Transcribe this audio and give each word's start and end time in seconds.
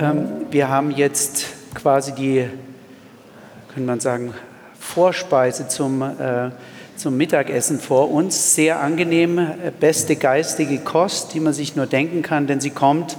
Ähm, 0.00 0.46
wir 0.50 0.68
haben 0.68 0.92
jetzt 0.92 1.46
quasi 1.74 2.12
die, 2.12 2.48
kann 3.74 3.84
man 3.84 3.98
sagen, 3.98 4.32
Vorspeise 4.78 5.66
zum, 5.66 6.02
äh, 6.02 6.50
zum 6.96 7.16
Mittagessen 7.16 7.80
vor 7.80 8.10
uns. 8.12 8.54
Sehr 8.54 8.80
angenehm, 8.80 9.38
äh, 9.38 9.72
beste 9.78 10.14
geistige 10.14 10.78
Kost, 10.78 11.34
die 11.34 11.40
man 11.40 11.52
sich 11.52 11.74
nur 11.74 11.86
denken 11.86 12.22
kann, 12.22 12.46
denn 12.46 12.60
sie 12.60 12.70
kommt 12.70 13.16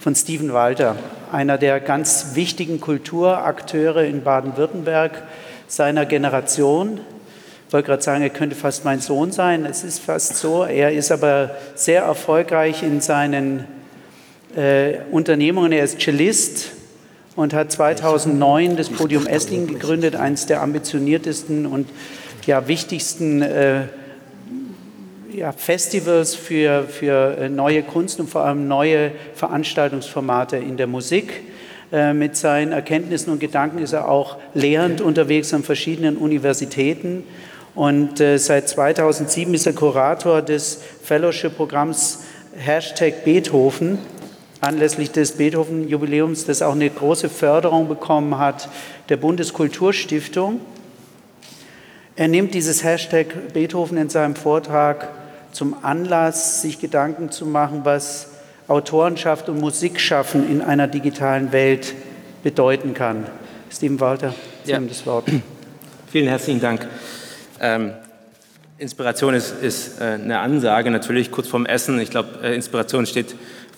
von 0.00 0.14
Steven 0.14 0.54
Walter, 0.54 0.96
einer 1.30 1.58
der 1.58 1.78
ganz 1.80 2.34
wichtigen 2.34 2.80
Kulturakteure 2.80 4.04
in 4.04 4.22
Baden-Württemberg 4.22 5.22
seiner 5.66 6.06
Generation. 6.06 7.00
Ich 7.66 7.72
wollte 7.74 7.86
gerade 7.86 8.02
sagen, 8.02 8.22
er 8.22 8.30
könnte 8.30 8.56
fast 8.56 8.86
mein 8.86 9.00
Sohn 9.00 9.30
sein. 9.30 9.66
Es 9.66 9.84
ist 9.84 9.98
fast 9.98 10.36
so. 10.36 10.64
Er 10.64 10.92
ist 10.92 11.12
aber 11.12 11.50
sehr 11.74 12.02
erfolgreich 12.02 12.82
in 12.82 13.00
seinen 13.00 13.64
äh, 14.56 14.98
Unternehmungen. 15.10 15.72
Er 15.72 15.84
ist 15.84 16.00
Cellist 16.00 16.72
und 17.36 17.52
hat 17.54 17.72
2009 17.72 18.76
das 18.76 18.88
Podium 18.88 19.26
Esslingen 19.26 19.66
gegründet, 19.66 20.16
eines 20.16 20.46
der 20.46 20.62
ambitioniertesten 20.62 21.66
und 21.66 21.88
ja, 22.46 22.68
wichtigsten 22.68 23.42
äh, 23.42 23.82
ja, 25.32 25.52
Festivals 25.52 26.34
für, 26.34 26.84
für 26.84 27.36
äh, 27.38 27.48
neue 27.48 27.82
Kunst 27.82 28.20
und 28.20 28.30
vor 28.30 28.44
allem 28.44 28.68
neue 28.68 29.12
Veranstaltungsformate 29.34 30.56
in 30.56 30.76
der 30.76 30.86
Musik. 30.86 31.42
Äh, 31.92 32.12
mit 32.12 32.36
seinen 32.36 32.72
Erkenntnissen 32.72 33.30
und 33.30 33.40
Gedanken 33.40 33.78
ist 33.78 33.92
er 33.92 34.08
auch 34.08 34.38
lehrend 34.54 35.00
unterwegs 35.00 35.52
an 35.54 35.62
verschiedenen 35.62 36.16
Universitäten. 36.16 37.24
Und 37.74 38.20
äh, 38.20 38.38
seit 38.38 38.68
2007 38.68 39.54
ist 39.54 39.66
er 39.66 39.72
Kurator 39.74 40.42
des 40.42 40.80
Fellowship-Programms 41.02 42.20
Hashtag 42.56 43.24
Beethoven, 43.24 43.98
anlässlich 44.64 45.10
des 45.10 45.32
Beethoven-Jubiläums, 45.32 46.46
das 46.46 46.62
auch 46.62 46.72
eine 46.72 46.90
große 46.90 47.28
Förderung 47.28 47.88
bekommen 47.88 48.38
hat 48.38 48.68
der 49.08 49.16
Bundeskulturstiftung. 49.16 50.60
Er 52.16 52.28
nimmt 52.28 52.54
dieses 52.54 52.84
Hashtag 52.84 53.52
Beethoven 53.52 53.98
in 53.98 54.08
seinem 54.08 54.36
Vortrag 54.36 55.08
zum 55.52 55.76
Anlass, 55.82 56.62
sich 56.62 56.80
Gedanken 56.80 57.30
zu 57.30 57.46
machen, 57.46 57.80
was 57.84 58.28
Autorenschaft 58.66 59.48
und 59.48 59.60
Musikschaffen 59.60 60.50
in 60.50 60.62
einer 60.62 60.88
digitalen 60.88 61.52
Welt 61.52 61.94
bedeuten 62.42 62.94
kann. 62.94 63.26
Steven 63.70 64.00
Walter, 64.00 64.34
Sie 64.64 64.70
ja. 64.70 64.76
haben 64.76 64.88
das 64.88 65.04
Wort. 65.06 65.26
Vielen 66.10 66.28
herzlichen 66.28 66.60
Dank. 66.60 66.86
Ähm, 67.60 67.92
Inspiration 68.78 69.34
ist, 69.34 69.62
ist 69.62 70.00
äh, 70.00 70.04
eine 70.04 70.38
Ansage, 70.38 70.90
natürlich 70.90 71.30
kurz 71.30 71.48
vorm 71.48 71.66
Essen. 71.66 71.98
Ich 72.00 72.10
glaube, 72.10 72.40
äh, 72.42 72.54
Inspiration 72.54 73.06
steht 73.06 73.34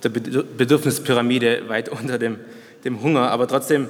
der 0.08 0.42
Bedürfnispyramide 0.42 1.68
weit 1.68 1.88
unter 2.00 2.18
dem, 2.18 2.38
dem 2.84 3.02
Hunger, 3.02 3.30
aber 3.30 3.48
trotzdem 3.48 3.88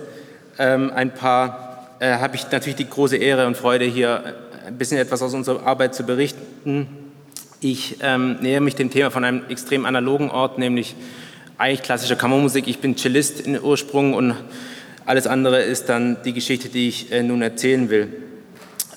ähm, 0.58 0.90
ein 0.94 1.12
paar, 1.12 1.96
äh, 2.00 2.18
habe 2.18 2.36
ich 2.36 2.50
natürlich 2.50 2.76
die 2.76 2.88
große 2.88 3.16
Ehre 3.16 3.46
und 3.46 3.56
Freude, 3.56 3.84
hier 3.84 4.22
äh, 4.64 4.68
ein 4.68 4.78
bisschen 4.78 4.98
etwas 4.98 5.22
aus 5.22 5.34
unserer 5.34 5.66
Arbeit 5.66 5.94
zu 5.94 6.04
berichten 6.04 6.88
ich 7.60 7.96
ähm, 8.00 8.36
nähere 8.40 8.60
mich 8.60 8.74
dem 8.74 8.90
Thema 8.90 9.10
von 9.10 9.24
einem 9.24 9.42
extrem 9.48 9.86
analogen 9.86 10.30
Ort, 10.30 10.58
nämlich 10.58 10.94
eigentlich 11.58 11.82
klassischer 11.82 12.16
Kammermusik. 12.16 12.68
Ich 12.68 12.78
bin 12.78 12.96
Cellist 12.96 13.40
in 13.40 13.60
Ursprung 13.60 14.14
und 14.14 14.34
alles 15.06 15.26
andere 15.26 15.62
ist 15.62 15.88
dann 15.88 16.18
die 16.24 16.32
Geschichte, 16.32 16.68
die 16.68 16.88
ich 16.88 17.12
äh, 17.12 17.22
nun 17.22 17.42
erzählen 17.42 17.88
will. 17.88 18.08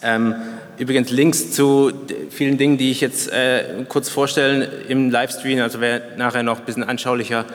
Ähm, 0.02 0.36
übrigens 0.80 1.12
Links 1.12 1.52
zu 1.52 1.92
vielen 2.32 2.58
Dingen, 2.58 2.78
die 2.78 2.90
ich 2.90 3.02
jetzt 3.02 3.32
äh, 3.32 3.86
kurz 3.88 4.10
vorstellen 4.10 4.68
im 4.88 5.12
Livestream, 5.12 5.60
also 5.62 5.82
wer 5.82 6.02
nachher 6.18 6.42
noch 6.42 6.60
ein 6.60 6.66
bisschen 6.66 6.84
anschaulicher 6.84 7.46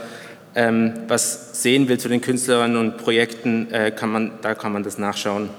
ähm, 0.54 0.92
was 1.08 1.62
sehen 1.62 1.88
will 1.88 1.98
zu 1.98 2.08
den 2.08 2.20
Künstlerinnen 2.20 2.76
und 2.76 2.98
Projekten, 2.98 3.72
äh, 3.72 3.90
kann 3.90 4.10
man, 4.10 4.32
da 4.42 4.54
kann 4.54 4.72
man 4.72 4.82
das 4.82 4.98
nachschauen. 4.98 5.50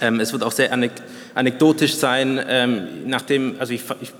Ähm, 0.00 0.20
es 0.20 0.32
wird 0.32 0.42
auch 0.42 0.52
sehr 0.52 0.70
anekdotisch 1.34 1.94
sein, 1.94 2.40
ähm, 2.46 2.88
nachdem, 3.06 3.54
also 3.58 3.72
ich, 3.72 3.82
ich 4.00 4.12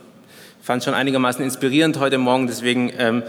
fand 0.62 0.80
es 0.80 0.84
schon 0.84 0.94
einigermaßen 0.94 1.44
inspirierend 1.44 1.98
heute 1.98 2.18
Morgen, 2.18 2.46
deswegen, 2.46 2.92
ähm, 2.98 3.22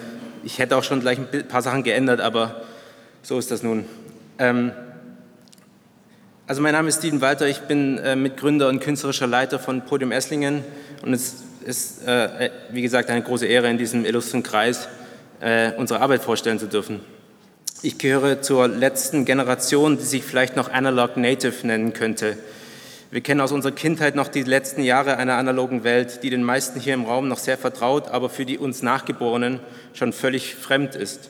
ich 0.44 0.60
hätte 0.60 0.78
auch 0.78 0.84
schon 0.84 1.02
gleich 1.02 1.18
ein 1.18 1.48
paar 1.48 1.62
Sachen 1.62 1.84
geändert, 1.84 2.22
aber 2.22 2.62
so 3.22 3.38
ist 3.38 3.52
das 3.52 3.64
nun. 3.64 3.86
Also 6.52 6.62
mein 6.62 6.74
Name 6.74 6.90
ist 6.90 6.98
Steven 6.98 7.22
Walter, 7.22 7.48
ich 7.48 7.62
bin 7.62 7.98
äh, 8.00 8.14
Mitgründer 8.14 8.68
und 8.68 8.82
künstlerischer 8.82 9.26
Leiter 9.26 9.58
von 9.58 9.86
Podium 9.86 10.12
Esslingen 10.12 10.66
und 11.02 11.14
es 11.14 11.36
ist, 11.66 12.06
äh, 12.06 12.50
wie 12.72 12.82
gesagt, 12.82 13.10
eine 13.10 13.22
große 13.22 13.46
Ehre, 13.46 13.70
in 13.70 13.78
diesem 13.78 14.04
illustren 14.04 14.44
Kreis 14.44 14.90
äh, 15.40 15.72
unsere 15.78 16.02
Arbeit 16.02 16.24
vorstellen 16.24 16.60
zu 16.60 16.68
dürfen. 16.68 17.00
Ich 17.84 17.98
gehöre 18.00 18.42
zur 18.42 18.68
letzten 18.68 19.24
Generation, 19.24 19.98
die 19.98 20.04
sich 20.04 20.24
vielleicht 20.24 20.58
noch 20.58 20.70
Analog 20.70 21.16
Native 21.16 21.66
nennen 21.66 21.94
könnte. 21.94 22.36
Wir 23.12 23.22
kennen 23.22 23.40
aus 23.40 23.54
unserer 23.54 23.72
Kindheit 23.72 24.16
noch 24.16 24.28
die 24.28 24.44
letzten 24.44 24.84
Jahre 24.84 25.16
einer 25.16 25.36
analogen 25.36 25.86
Welt, 25.86 26.22
die 26.22 26.30
den 26.30 26.44
meisten 26.44 26.82
hier 26.82 26.96
im 26.96 27.06
Raum 27.06 27.30
noch 27.30 27.40
sehr 27.40 27.58
vertraut, 27.58 28.10
aber 28.10 28.28
für 28.30 28.44
die 28.44 28.58
uns 28.58 28.82
Nachgeborenen 28.84 29.62
schon 29.94 30.12
völlig 30.12 30.54
fremd 30.56 30.98
ist. 30.98 31.30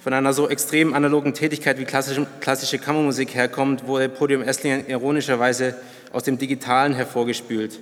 Von 0.00 0.14
einer 0.14 0.32
so 0.32 0.48
extrem 0.48 0.94
analogen 0.94 1.34
Tätigkeit 1.34 1.78
wie 1.78 1.84
klassische, 1.84 2.78
Kammermusik 2.78 3.34
herkommt, 3.34 3.86
wurde 3.86 4.08
Podium 4.08 4.40
Esslingen 4.40 4.88
ironischerweise 4.88 5.74
aus 6.10 6.22
dem 6.22 6.38
Digitalen 6.38 6.94
hervorgespült. 6.94 7.78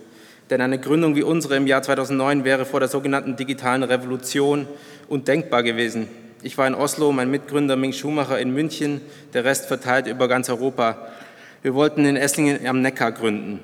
Denn 0.51 0.61
eine 0.61 0.81
Gründung 0.81 1.15
wie 1.15 1.23
unsere 1.23 1.55
im 1.55 1.69
Jahr 1.69 1.81
2009 1.81 2.43
wäre 2.43 2.65
vor 2.65 2.81
der 2.81 2.89
sogenannten 2.89 3.37
digitalen 3.37 3.85
Revolution 3.85 4.67
undenkbar 5.09 5.63
gewesen. 5.63 6.09
Ich 6.43 6.59
war 6.59 6.67
in 6.67 6.75
Oslo, 6.75 7.13
mein 7.13 7.31
Mitgründer 7.31 7.77
Ming 7.77 7.93
Schumacher 7.93 8.41
in 8.41 8.53
München, 8.53 9.01
der 9.33 9.45
Rest 9.45 9.67
verteilt 9.67 10.09
über 10.09 10.27
ganz 10.27 10.51
Europa. 10.51 10.99
Wir 11.63 11.75
wollten 11.75 12.05
in 12.05 12.17
Esslingen 12.17 12.67
am 12.67 12.83
Neckar 12.83 13.13
gründen. 13.13 13.61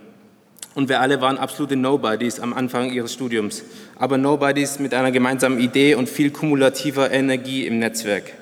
Und 0.77 0.89
wir 0.89 1.01
alle 1.01 1.21
waren 1.21 1.39
absolute 1.39 1.75
Nobodies 1.75 2.39
am 2.39 2.53
Anfang 2.53 2.93
ihres 2.93 3.15
Studiums, 3.15 3.65
aber 3.97 4.17
Nobodies 4.17 4.79
mit 4.79 4.95
einer 4.95 5.11
gemeinsamen 5.11 5.59
Idee 5.59 5.97
und 5.97 6.09
viel 6.09 6.31
kumulativer 6.31 7.11
Energie 7.11 7.67
im 7.67 7.81
Netzwerk. 7.81 8.33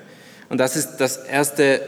Und 0.53 0.59
das 0.59 0.75
ist 0.75 0.97
das 0.97 1.17
erste 1.17 1.81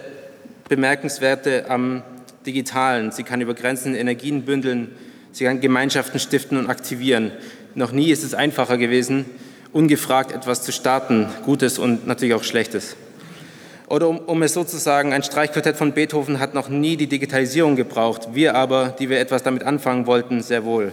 Bemerkenswerte 0.70 1.66
am 1.70 2.02
Digitalen. 2.48 3.12
Sie 3.12 3.22
kann 3.22 3.40
über 3.40 3.54
Grenzen 3.54 3.94
Energien 3.94 4.42
bündeln, 4.42 4.96
sie 5.32 5.44
kann 5.44 5.62
Gemeinschaften 5.62 6.20
stiften 6.20 6.58
und 6.58 6.68
aktivieren. 6.68 7.32
Noch 7.76 7.92
nie 7.92 8.10
ist 8.10 8.24
es 8.24 8.34
einfacher 8.34 8.80
gewesen, 8.80 9.26
ungefragt 9.72 10.32
etwas 10.32 10.64
zu 10.64 10.72
starten, 10.72 11.28
Gutes 11.46 11.78
und 11.78 12.08
natürlich 12.08 12.34
auch 12.34 12.44
Schlechtes. 12.44 12.96
Oder 13.86 14.10
um, 14.10 14.18
um 14.18 14.42
es 14.42 14.56
so 14.56 14.64
zu 14.64 14.78
sagen, 14.78 15.14
ein 15.14 15.22
Streichquartett 15.22 15.78
von 15.78 15.92
Beethoven 15.92 16.40
hat 16.40 16.56
noch 16.56 16.68
nie 16.68 16.98
die 16.98 17.06
Digitalisierung 17.06 17.76
gebraucht, 17.76 18.30
wir 18.34 18.56
aber, 18.56 18.96
die 18.98 19.12
wir 19.12 19.20
etwas 19.20 19.44
damit 19.44 19.62
anfangen 19.62 20.08
wollten, 20.08 20.42
sehr 20.42 20.66
wohl. 20.66 20.92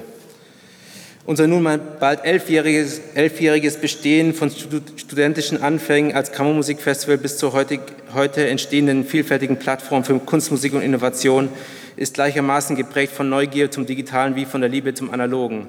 Unser 1.25 1.47
nun 1.47 1.63
mal 1.63 1.79
bald 1.79 2.25
elfjähriges, 2.25 3.01
elfjähriges 3.15 3.77
Bestehen 3.77 4.35
von 4.35 4.51
studentischen 4.51 5.63
Anfängen 5.63 6.15
als 6.17 6.33
Kammermusikfestival 6.33 7.17
bis 7.17 7.39
zur 7.39 7.53
heutig, 7.53 7.81
heute 8.13 8.49
entstehenden 8.49 9.05
vielfältigen 9.05 9.57
Plattform 9.57 10.03
für 10.03 10.19
Kunstmusik 10.19 10.75
und 10.75 10.83
Innovation 10.83 11.49
ist 11.97 12.15
gleichermaßen 12.15 12.75
geprägt 12.75 13.13
von 13.13 13.29
Neugier 13.29 13.71
zum 13.71 13.87
Digitalen 13.87 14.35
wie 14.35 14.47
von 14.47 14.63
der 14.63 14.71
Liebe 14.71 14.95
zum 14.95 15.13
Analogen. 15.13 15.69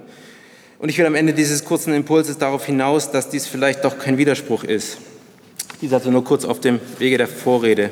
Und 0.80 0.90
ich 0.90 0.98
will 0.98 1.06
am 1.06 1.14
Ende 1.14 1.34
dieses 1.34 1.64
kurzen 1.64 1.94
Impulses 1.94 2.40
darauf 2.40 2.66
hinaus, 2.66 3.12
dass 3.12 3.30
dies 3.30 3.46
vielleicht 3.46 3.86
doch 3.86 4.00
kein 4.00 4.18
Widerspruch 4.18 4.64
ist. 4.64 4.98
Dies 5.82 5.94
also 5.94 6.10
nur 6.10 6.24
kurz 6.24 6.46
auf 6.46 6.62
dem 6.62 6.80
Wege 6.98 7.20
der 7.20 7.28
Vorrede. 7.28 7.92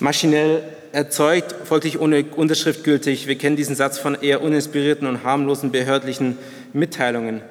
Maschinell 0.00 0.62
erzeugt, 0.96 1.54
folglich 1.64 2.00
ohne 2.00 2.24
Unterschrift 2.24 2.82
gültig. 2.82 3.26
Wir 3.26 3.36
kennen 3.36 3.54
diesen 3.54 3.76
Satz 3.76 3.98
von 3.98 4.14
eher 4.14 4.40
uninspirierten 4.40 5.06
und 5.06 5.24
harmlosen 5.24 5.70
behördlichen 5.70 6.38
Mitteilungen. 6.72 7.42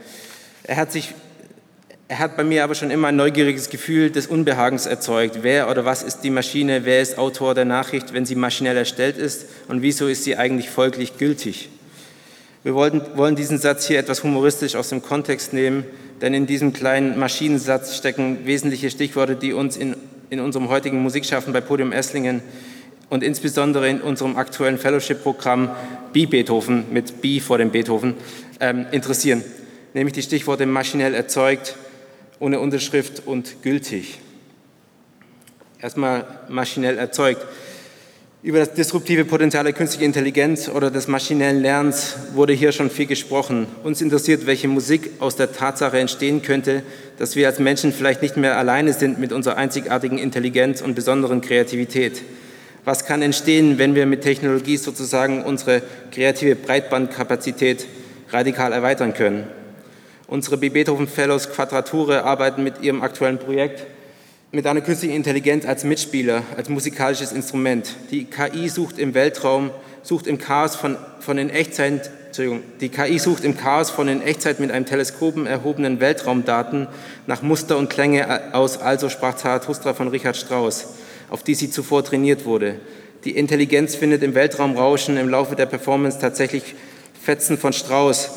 Er 0.63 0.77
hat 0.77 0.91
sich 0.91 1.13
er 2.07 2.19
hat 2.19 2.37
bei 2.37 2.43
mir 2.43 2.63
aber 2.63 2.75
schon 2.75 2.91
immer 2.91 3.07
ein 3.07 3.15
neugieriges 3.15 3.69
Gefühl 3.69 4.11
des 4.11 4.27
Unbehagens 4.27 4.85
erzeugt. 4.85 5.39
Wer 5.41 5.71
oder 5.71 5.85
was 5.85 6.03
ist 6.03 6.19
die 6.19 6.29
Maschine? 6.29 6.85
Wer 6.85 7.01
ist 7.01 7.17
Autor 7.17 7.55
der 7.55 7.65
Nachricht, 7.65 8.13
wenn 8.13 8.27
sie 8.27 8.35
maschinell 8.35 8.77
erstellt 8.77 9.17
ist? 9.17 9.45
Und 9.67 9.81
wieso 9.81 10.07
ist 10.07 10.23
sie 10.23 10.37
eigentlich 10.37 10.69
folglich 10.69 11.17
gültig? 11.17 11.69
Wir 12.63 12.75
wollten, 12.75 13.01
wollen 13.15 13.35
diesen 13.35 13.57
Satz 13.57 13.87
hier 13.87 13.97
etwas 13.97 14.23
humoristisch 14.23 14.75
aus 14.75 14.89
dem 14.89 15.01
Kontext 15.01 15.51
nehmen, 15.51 15.83
denn 16.21 16.35
in 16.35 16.45
diesem 16.45 16.73
kleinen 16.73 17.17
Maschinensatz 17.17 17.95
stecken 17.95 18.45
wesentliche 18.45 18.91
Stichworte, 18.91 19.35
die 19.35 19.53
uns 19.53 19.75
in, 19.75 19.95
in 20.29 20.39
unserem 20.39 20.69
heutigen 20.69 21.01
Musikschaffen 21.01 21.53
bei 21.53 21.61
Podium 21.61 21.91
Esslingen 21.91 22.41
und 23.09 23.23
insbesondere 23.23 23.89
in 23.89 24.01
unserem 24.01 24.37
aktuellen 24.37 24.77
Fellowship-Programm 24.77 25.71
B 26.13 26.25
Beethoven 26.25 26.85
mit 26.91 27.21
B 27.21 27.39
vor 27.39 27.57
dem 27.57 27.71
Beethoven 27.71 28.15
ähm, 28.59 28.85
interessieren, 28.91 29.43
nämlich 29.93 30.13
die 30.13 30.21
Stichworte 30.21 30.65
maschinell 30.65 31.13
erzeugt, 31.13 31.75
ohne 32.39 32.59
Unterschrift 32.59 33.23
und 33.25 33.61
gültig. 33.61 34.19
Erstmal 35.81 36.25
maschinell 36.49 36.97
erzeugt. 36.97 37.45
Über 38.45 38.59
das 38.59 38.73
disruptive 38.73 39.25
Potenzial 39.25 39.63
der 39.63 39.73
künstlichen 39.73 40.05
Intelligenz 40.05 40.69
oder 40.69 40.91
des 40.91 41.07
maschinellen 41.07 41.63
Lernens 41.63 42.15
wurde 42.35 42.53
hier 42.53 42.71
schon 42.71 42.91
viel 42.91 43.07
gesprochen. 43.07 43.65
Uns 43.83 44.01
interessiert, 44.01 44.45
welche 44.45 44.67
Musik 44.67 45.13
aus 45.19 45.35
der 45.35 45.51
Tatsache 45.51 45.97
entstehen 45.97 46.43
könnte, 46.43 46.83
dass 47.17 47.35
wir 47.35 47.47
als 47.47 47.57
Menschen 47.57 47.91
vielleicht 47.91 48.21
nicht 48.21 48.37
mehr 48.37 48.55
alleine 48.55 48.93
sind 48.93 49.19
mit 49.19 49.33
unserer 49.33 49.57
einzigartigen 49.57 50.19
Intelligenz 50.19 50.81
und 50.81 50.93
besonderen 50.93 51.41
Kreativität. 51.41 52.21
Was 52.85 53.05
kann 53.05 53.23
entstehen, 53.23 53.79
wenn 53.79 53.95
wir 53.95 54.05
mit 54.05 54.21
Technologie 54.21 54.77
sozusagen 54.77 55.43
unsere 55.43 55.81
kreative 56.11 56.55
Breitbandkapazität 56.55 57.87
radikal 58.31 58.71
erweitern 58.71 59.15
können? 59.15 59.47
Unsere. 60.27 60.57
Beethoven 60.57 61.07
Fellows 61.07 61.49
Quadrature 61.49 62.23
arbeiten 62.23 62.63
mit 62.63 62.81
ihrem 62.81 63.01
aktuellen 63.01 63.39
Projekt 63.39 63.87
mit 64.51 64.67
einer 64.67 64.81
künstlichen 64.81 65.15
Intelligenz 65.15 65.65
als 65.65 65.83
Mitspieler, 65.83 66.43
als 66.55 66.69
musikalisches 66.69 67.31
Instrument. 67.31 67.95
Die 68.11 68.25
KI 68.25 68.69
sucht 68.69 68.97
im 68.99 69.13
Weltraum, 69.13 69.71
sucht 70.01 70.27
im 70.27 70.37
Chaos 70.37 70.75
von, 70.75 70.95
von 71.19 71.37
in 71.37 71.49
Echtzeit, 71.49 72.09
Entschuldigung, 72.27 72.61
die 72.79 72.89
KI 72.89 73.19
sucht 73.19 73.43
im 73.43 73.57
Chaos 73.57 73.89
von 73.89 74.07
in 74.07 74.21
Echtzeit 74.21 74.59
mit 74.59 74.71
einem 74.71 74.85
Teleskopen 74.85 75.45
erhobenen 75.45 75.99
Weltraumdaten 75.99 76.87
nach 77.27 77.41
Muster 77.41 77.77
und 77.77 77.89
Klänge 77.89 78.53
aus 78.53 78.77
Also 78.77 79.09
sprach 79.09 79.35
Zarathustra 79.35 79.93
von 79.93 80.07
Richard 80.07 80.37
Strauss, 80.37 80.93
auf 81.29 81.43
die 81.43 81.55
sie 81.55 81.69
zuvor 81.69 82.03
trainiert 82.03 82.45
wurde. 82.45 82.79
Die 83.23 83.35
Intelligenz 83.37 83.95
findet 83.95 84.23
im 84.23 84.35
Weltraumrauschen 84.35 85.17
im 85.17 85.29
Laufe 85.29 85.55
der 85.55 85.65
Performance 85.65 86.19
tatsächlich 86.19 86.75
Fetzen 87.21 87.57
von 87.57 87.73
Strauss, 87.73 88.31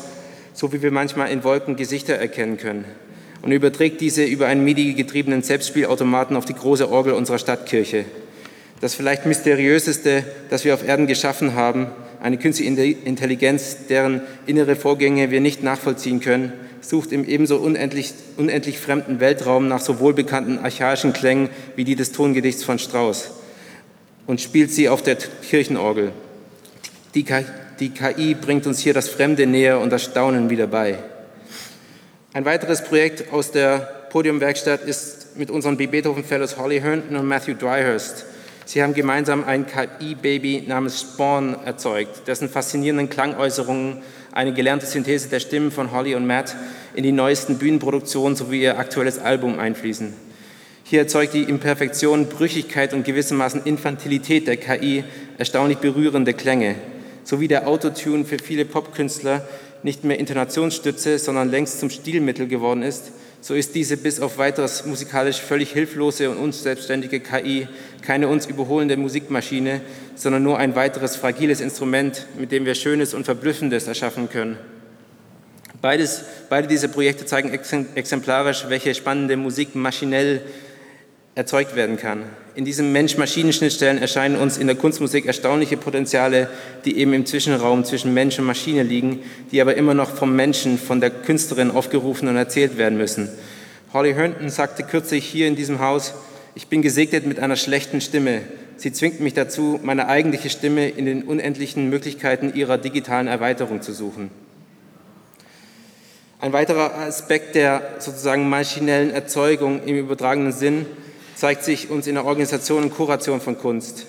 so 0.53 0.73
wie 0.73 0.81
wir 0.81 0.91
manchmal 0.91 1.31
in 1.31 1.43
Wolken 1.43 1.75
Gesichter 1.75 2.15
erkennen 2.15 2.57
können 2.57 2.85
und 3.41 3.51
überträgt 3.51 4.01
diese 4.01 4.23
über 4.23 4.47
einen 4.47 4.63
MIDI-getriebenen 4.63 5.41
Selbstspielautomaten 5.41 6.35
auf 6.35 6.45
die 6.45 6.53
große 6.53 6.89
Orgel 6.89 7.13
unserer 7.13 7.39
Stadtkirche. 7.39 8.05
Das 8.81 8.95
vielleicht 8.95 9.25
mysteriöseste, 9.25 10.23
das 10.49 10.65
wir 10.65 10.73
auf 10.73 10.87
Erden 10.87 11.07
geschaffen 11.07 11.55
haben, 11.55 11.87
eine 12.21 12.37
künstliche 12.37 12.71
Intelligenz, 13.05 13.87
deren 13.87 14.21
innere 14.45 14.75
Vorgänge 14.75 15.31
wir 15.31 15.41
nicht 15.41 15.63
nachvollziehen 15.63 16.19
können, 16.19 16.53
sucht 16.81 17.11
im 17.11 17.25
ebenso 17.25 17.57
unendlich, 17.57 18.13
unendlich 18.37 18.79
fremden 18.79 19.19
Weltraum 19.19 19.67
nach 19.67 19.81
so 19.81 19.99
wohlbekannten 19.99 20.59
archaischen 20.59 21.13
Klängen 21.13 21.49
wie 21.75 21.83
die 21.83 21.95
des 21.95 22.11
Tongedichts 22.11 22.63
von 22.63 22.79
Strauss 22.79 23.31
und 24.27 24.39
spielt 24.39 24.71
sie 24.71 24.89
auf 24.89 25.01
der 25.01 25.15
Kirchenorgel. 25.15 26.11
Die, 27.15 27.25
die 27.79 27.89
KI 27.89 28.35
bringt 28.35 28.67
uns 28.67 28.79
hier 28.79 28.93
das 28.93 29.09
Fremde 29.09 29.47
näher 29.47 29.79
und 29.79 29.91
das 29.91 30.03
Staunen 30.03 30.49
wieder 30.49 30.67
bei. 30.67 30.99
Ein 32.33 32.45
weiteres 32.45 32.83
Projekt 32.83 33.33
aus 33.33 33.51
der 33.51 33.79
Podiumwerkstatt 34.11 34.83
ist 34.83 35.35
mit 35.35 35.49
unseren. 35.49 35.77
Beethoven 35.77 36.23
Fellows 36.23 36.57
Holly 36.57 36.79
Herndon 36.79 37.15
und 37.15 37.27
Matthew 37.27 37.55
Dryhurst. 37.55 38.25
Sie 38.69 38.83
haben 38.83 38.93
gemeinsam 38.93 39.45
ein 39.45 39.65
KI-Baby 39.65 40.65
namens 40.67 41.01
Spawn 41.01 41.55
erzeugt, 41.65 42.27
dessen 42.27 42.47
faszinierenden 42.47 43.09
Klangäußerungen 43.09 44.03
eine 44.31 44.53
gelernte 44.53 44.85
Synthese 44.85 45.27
der 45.27 45.39
Stimmen 45.39 45.71
von 45.71 45.91
Holly 45.91 46.13
und 46.13 46.27
Matt 46.27 46.55
in 46.93 47.01
die 47.01 47.11
neuesten 47.11 47.57
Bühnenproduktionen 47.57 48.35
sowie 48.35 48.61
ihr 48.61 48.77
aktuelles 48.77 49.17
Album 49.17 49.57
einfließen. 49.57 50.13
Hier 50.83 50.99
erzeugt 50.99 51.33
die 51.33 51.41
Imperfektion, 51.41 52.27
Brüchigkeit 52.27 52.93
und 52.93 53.05
gewissermaßen 53.05 53.63
Infantilität 53.63 54.45
der 54.45 54.57
KI 54.57 55.03
erstaunlich 55.39 55.79
berührende 55.79 56.35
Klänge, 56.35 56.75
sowie 57.23 57.47
der 57.47 57.67
Autotune 57.67 58.23
für 58.23 58.37
viele 58.37 58.65
Popkünstler, 58.65 59.47
nicht 59.83 60.03
mehr 60.03 60.19
Intonationsstütze, 60.19 61.19
sondern 61.19 61.49
längst 61.49 61.79
zum 61.79 61.89
Stilmittel 61.89 62.47
geworden 62.47 62.83
ist, 62.83 63.11
so 63.41 63.53
ist 63.53 63.73
diese 63.73 63.95
bis 63.95 64.19
auf 64.19 64.37
weiteres 64.37 64.85
musikalisch 64.85 65.39
völlig 65.39 65.71
hilflose 65.71 66.29
und 66.29 66.37
unselbstständige 66.37 67.21
KI 67.21 67.67
keine 68.01 68.27
uns 68.27 68.45
überholende 68.45 68.97
Musikmaschine, 68.97 69.81
sondern 70.15 70.43
nur 70.43 70.57
ein 70.57 70.75
weiteres 70.75 71.15
fragiles 71.15 71.61
Instrument, 71.61 72.27
mit 72.37 72.51
dem 72.51 72.65
wir 72.65 72.75
Schönes 72.75 73.13
und 73.13 73.23
Verblüffendes 73.23 73.87
erschaffen 73.87 74.29
können. 74.29 74.57
Beides, 75.81 76.23
beide 76.49 76.67
diese 76.67 76.89
Projekte 76.89 77.25
zeigen 77.25 77.57
exemplarisch, 77.95 78.65
welche 78.67 78.93
spannende 78.93 79.37
Musik 79.37 79.75
maschinell 79.75 80.41
erzeugt 81.39 81.77
werden 81.77 81.95
kann. 81.95 82.23
In 82.53 82.65
diesen 82.65 82.91
Mensch-Maschinen-Schnittstellen 82.91 83.97
erscheinen 83.97 84.35
uns 84.35 84.57
in 84.57 84.67
der 84.67 84.75
Kunstmusik 84.75 85.25
erstaunliche 85.25 85.77
Potenziale, 85.77 86.49
die 86.83 86.97
eben 86.97 87.13
im 87.13 87.25
Zwischenraum 87.25 87.85
zwischen 87.85 88.13
Mensch 88.13 88.37
und 88.37 88.45
Maschine 88.45 88.83
liegen, 88.83 89.23
die 89.49 89.61
aber 89.61 89.75
immer 89.75 89.93
noch 89.93 90.13
vom 90.13 90.35
Menschen, 90.35 90.77
von 90.77 90.99
der 90.99 91.11
Künstlerin 91.11 91.71
aufgerufen 91.71 92.27
und 92.27 92.35
erzählt 92.35 92.77
werden 92.77 92.97
müssen. 92.97 93.29
Holly 93.93 94.13
Herndon 94.13 94.49
sagte 94.49 94.83
kürzlich 94.83 95.23
hier 95.23 95.47
in 95.47 95.55
diesem 95.55 95.79
Haus, 95.79 96.13
ich 96.55 96.67
bin 96.67 96.81
gesegnet 96.81 97.25
mit 97.25 97.39
einer 97.39 97.55
schlechten 97.55 98.01
Stimme. 98.01 98.41
Sie 98.75 98.91
zwingt 98.91 99.21
mich 99.21 99.33
dazu, 99.33 99.79
meine 99.81 100.09
eigentliche 100.09 100.49
Stimme 100.49 100.89
in 100.89 101.05
den 101.05 101.23
unendlichen 101.23 101.89
Möglichkeiten 101.89 102.53
ihrer 102.53 102.77
digitalen 102.77 103.27
Erweiterung 103.27 103.81
zu 103.81 103.93
suchen. 103.93 104.29
Ein 106.41 106.51
weiterer 106.51 106.97
Aspekt 106.97 107.55
der 107.55 107.81
sozusagen 107.99 108.49
maschinellen 108.49 109.11
Erzeugung 109.11 109.81
im 109.85 109.95
übertragenen 109.95 110.51
Sinn 110.51 110.85
zeigt 111.39 111.63
sich 111.63 111.89
uns 111.89 112.05
in 112.05 112.15
der 112.15 112.25
Organisation 112.25 112.83
und 112.83 112.93
Kuration 112.93 113.39
von 113.39 113.57
Kunst. 113.57 114.07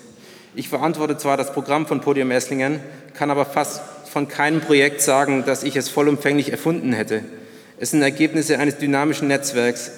Ich 0.53 0.67
verantworte 0.67 1.15
zwar 1.15 1.37
das 1.37 1.53
Programm 1.53 1.87
von 1.87 2.01
Podium 2.01 2.29
Esslingen, 2.29 2.81
kann 3.13 3.31
aber 3.31 3.45
fast 3.45 3.81
von 4.11 4.27
keinem 4.27 4.59
Projekt 4.59 4.99
sagen, 4.99 5.45
dass 5.45 5.63
ich 5.63 5.77
es 5.77 5.87
vollumfänglich 5.87 6.51
erfunden 6.51 6.91
hätte. 6.91 7.23
Es 7.79 7.91
sind 7.91 8.01
Ergebnisse 8.01 8.59
eines 8.59 8.79
dynamischen 8.79 9.29
Netzwerks, 9.29 9.91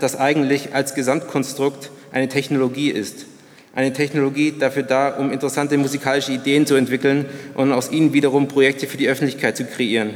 das 0.00 0.16
eigentlich 0.16 0.74
als 0.74 0.96
Gesamtkonstrukt 0.96 1.92
eine 2.10 2.28
Technologie 2.28 2.90
ist. 2.90 3.26
Eine 3.72 3.92
Technologie 3.92 4.52
dafür 4.58 4.82
da, 4.82 5.10
um 5.10 5.30
interessante 5.30 5.78
musikalische 5.78 6.32
Ideen 6.32 6.66
zu 6.66 6.74
entwickeln 6.74 7.26
und 7.54 7.72
aus 7.72 7.92
ihnen 7.92 8.14
wiederum 8.14 8.48
Projekte 8.48 8.88
für 8.88 8.96
die 8.96 9.08
Öffentlichkeit 9.08 9.56
zu 9.56 9.64
kreieren. 9.64 10.10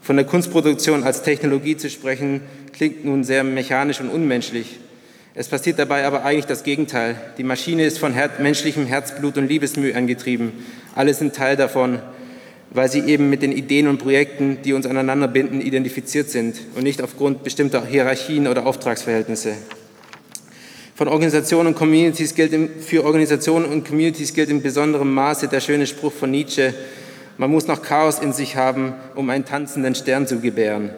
Von 0.00 0.14
der 0.14 0.26
Kunstproduktion 0.26 1.02
als 1.02 1.22
Technologie 1.22 1.76
zu 1.76 1.90
sprechen, 1.90 2.42
klingt 2.72 3.04
nun 3.04 3.24
sehr 3.24 3.42
mechanisch 3.42 4.00
und 4.00 4.10
unmenschlich. 4.10 4.78
Es 5.34 5.48
passiert 5.48 5.78
dabei 5.78 6.04
aber 6.04 6.24
eigentlich 6.24 6.46
das 6.46 6.64
Gegenteil. 6.64 7.16
Die 7.38 7.44
Maschine 7.44 7.84
ist 7.84 7.98
von 7.98 8.12
her 8.12 8.30
menschlichem 8.38 8.86
Herzblut 8.86 9.38
und 9.38 9.48
Liebesmühe 9.48 9.94
angetrieben. 9.94 10.52
Alle 10.94 11.14
sind 11.14 11.34
Teil 11.34 11.56
davon, 11.56 12.00
weil 12.70 12.90
sie 12.90 13.00
eben 13.00 13.30
mit 13.30 13.42
den 13.42 13.52
Ideen 13.52 13.86
und 13.86 13.98
Projekten, 13.98 14.58
die 14.64 14.72
uns 14.72 14.86
aneinander 14.86 15.28
binden, 15.28 15.60
identifiziert 15.60 16.30
sind 16.30 16.56
und 16.74 16.82
nicht 16.82 17.02
aufgrund 17.02 17.44
bestimmter 17.44 17.86
Hierarchien 17.86 18.48
oder 18.48 18.66
Auftragsverhältnisse. 18.66 19.54
Von 20.94 21.06
Organisationen 21.06 21.68
und 21.68 21.74
Communities 21.76 22.34
gilt 22.34 22.52
im, 22.52 22.80
für 22.80 23.04
Organisationen 23.04 23.66
und 23.66 23.86
Communities 23.86 24.34
gilt 24.34 24.50
in 24.50 24.62
besonderem 24.62 25.14
Maße 25.14 25.46
der 25.46 25.60
schöne 25.60 25.86
Spruch 25.86 26.12
von 26.12 26.30
Nietzsche, 26.30 26.74
man 27.36 27.52
muss 27.52 27.68
noch 27.68 27.82
Chaos 27.82 28.18
in 28.18 28.32
sich 28.32 28.56
haben, 28.56 28.94
um 29.14 29.30
einen 29.30 29.44
tanzenden 29.44 29.94
Stern 29.94 30.26
zu 30.26 30.40
gebären. 30.40 30.90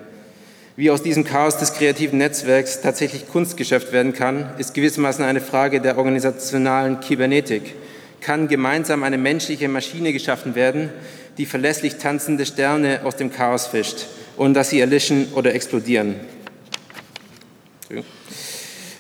Wie 0.77 0.91
aus 0.91 1.03
diesem 1.03 1.25
Chaos 1.25 1.59
des 1.59 1.75
kreativen 1.75 2.19
Netzwerks 2.19 2.81
tatsächlich 2.81 3.29
Kunst 3.29 3.57
geschöpft 3.57 3.93
werden 3.93 4.13
kann, 4.13 4.51
ist 4.59 4.73
gewissermaßen 4.73 5.25
eine 5.25 5.41
Frage 5.41 5.81
der 5.81 5.99
organisationalen 5.99 7.01
Kybernetik. 7.01 7.75
Kann 8.21 8.49
gemeinsam 8.49 9.03
eine 9.03 9.19
menschliche 9.19 9.69
Maschine 9.69 10.13
geschaffen 10.13 10.55
werden, 10.55 10.91
die 11.39 11.47
verlässlich 11.47 11.97
tanzende 11.97 12.47
Sterne 12.47 13.01
aus 13.05 13.17
dem 13.17 13.33
Chaos 13.33 13.67
fischt, 13.67 14.07
ohne 14.37 14.55
dass 14.55 14.71
sie 14.71 14.81
erlischen 14.81 15.33
oder 15.35 15.55
explodieren? 15.55 16.17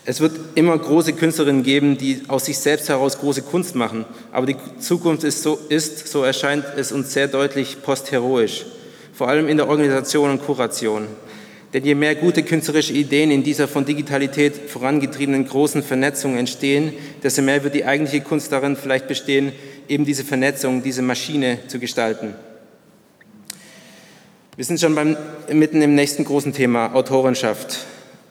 Es 0.04 0.20
wird 0.20 0.32
immer 0.56 0.76
große 0.76 1.12
Künstlerinnen 1.12 1.62
geben, 1.62 1.96
die 1.96 2.22
aus 2.26 2.46
sich 2.46 2.58
selbst 2.58 2.88
heraus 2.88 3.18
große 3.18 3.42
Kunst 3.42 3.76
machen, 3.76 4.04
aber 4.32 4.46
die 4.46 4.56
Zukunft 4.80 5.22
ist, 5.22 5.42
so, 5.42 5.58
ist, 5.68 6.08
so 6.08 6.24
erscheint 6.24 6.64
es 6.76 6.90
uns 6.90 7.12
sehr 7.12 7.28
deutlich, 7.28 7.80
postheroisch, 7.82 8.66
vor 9.12 9.28
allem 9.28 9.48
in 9.48 9.58
der 9.58 9.68
Organisation 9.68 10.30
und 10.30 10.44
Kuration. 10.44 11.06
Denn 11.72 11.84
je 11.84 11.94
mehr 11.94 12.16
gute 12.16 12.42
künstlerische 12.42 12.92
Ideen 12.92 13.30
in 13.30 13.44
dieser 13.44 13.68
von 13.68 13.84
Digitalität 13.84 14.56
vorangetriebenen 14.56 15.46
großen 15.46 15.84
Vernetzung 15.84 16.36
entstehen, 16.36 16.92
desto 17.22 17.42
mehr 17.42 17.62
wird 17.62 17.74
die 17.74 17.84
eigentliche 17.84 18.24
Kunst 18.24 18.50
darin 18.50 18.76
vielleicht 18.76 19.06
bestehen, 19.06 19.52
eben 19.88 20.04
diese 20.04 20.24
Vernetzung, 20.24 20.82
diese 20.82 21.02
Maschine 21.02 21.58
zu 21.68 21.78
gestalten. 21.78 22.34
Wir 24.56 24.64
sind 24.64 24.80
schon 24.80 24.96
beim, 24.96 25.16
mitten 25.52 25.80
im 25.80 25.94
nächsten 25.94 26.24
großen 26.24 26.52
Thema, 26.52 26.92
Autorenschaft. 26.92 27.86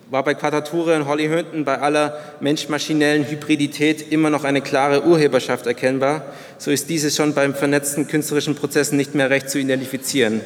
War 0.10 0.24
bei 0.24 0.34
Quadrature 0.34 0.96
und 0.98 1.08
Holly 1.08 1.28
Hünten 1.28 1.64
bei 1.64 1.80
aller 1.80 2.20
mensch-maschinellen 2.42 3.30
Hybridität 3.30 4.12
immer 4.12 4.30
noch 4.30 4.44
eine 4.44 4.62
klare 4.62 5.06
Urheberschaft 5.06 5.66
erkennbar, 5.66 6.26
so 6.58 6.72
ist 6.72 6.90
diese 6.90 7.10
schon 7.10 7.34
beim 7.34 7.56
vernetzten 7.56 8.08
künstlerischen 8.08 8.56
Prozessen 8.56 8.98
nicht 8.98 9.16
mehr 9.16 9.30
recht 9.30 9.50
zu 9.50 9.60
identifizieren. 9.60 10.42